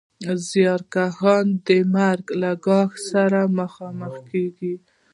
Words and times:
زیارکښان 0.47 1.47
د 1.65 1.67
مرګ 1.95 2.25
له 2.41 2.51
ګواښ 2.65 2.91
سره 3.09 3.39
مخامخ 3.59 4.13
کېږي 4.29 4.73